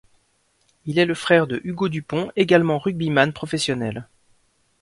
[0.87, 4.07] Il est le frère de Hugo Dupont également rugbyman professionnel.